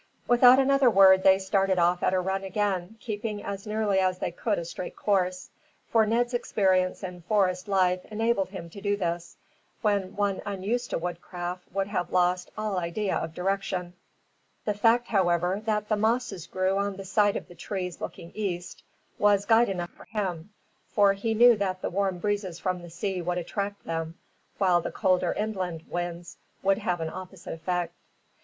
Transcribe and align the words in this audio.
Without 0.27 0.57
another 0.57 0.89
word 0.89 1.21
they 1.21 1.37
started 1.37 1.77
off 1.77 2.01
at 2.01 2.11
a 2.15 2.19
run 2.19 2.43
again, 2.43 2.97
keeping 2.99 3.43
as 3.43 3.67
nearly 3.67 3.99
as 3.99 4.17
they 4.17 4.31
could 4.31 4.57
a 4.57 4.65
straight 4.65 4.95
course; 4.95 5.51
for 5.91 6.07
Ned's 6.07 6.33
experience 6.33 7.03
in 7.03 7.21
forest 7.21 7.67
life 7.67 8.03
enabled 8.05 8.49
him 8.49 8.67
to 8.71 8.81
do 8.81 8.97
this, 8.97 9.37
when 9.83 10.15
one 10.15 10.41
unused 10.43 10.89
to 10.89 10.97
woodcraft 10.97 11.71
would 11.71 11.85
have 11.85 12.11
lost 12.11 12.49
all 12.57 12.79
idea 12.79 13.15
of 13.15 13.35
direction. 13.35 13.93
The 14.65 14.73
fact, 14.73 15.07
however, 15.09 15.61
that 15.65 15.87
the 15.87 15.97
mosses 15.97 16.47
grew 16.47 16.77
on 16.77 16.95
the 16.95 17.05
side 17.05 17.35
of 17.35 17.47
the 17.47 17.53
trees 17.53 18.01
looking 18.01 18.31
east, 18.33 18.81
was 19.19 19.45
guide 19.45 19.69
enough 19.69 19.91
for 19.91 20.05
him; 20.05 20.49
for 20.89 21.13
he 21.13 21.35
knew 21.35 21.55
that 21.57 21.83
the 21.83 21.91
warm 21.91 22.17
breezes 22.17 22.57
from 22.57 22.81
the 22.81 22.89
sea 22.89 23.21
would 23.21 23.37
attract 23.37 23.85
them, 23.85 24.17
while 24.57 24.81
the 24.81 24.91
colder 24.91 25.31
inland 25.33 25.85
winds 25.91 26.37
would 26.63 26.79
have 26.79 27.01
an 27.01 27.09
opposite 27.11 27.53
effect. 27.53 27.93